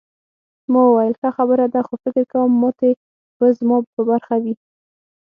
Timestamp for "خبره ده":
1.37-1.79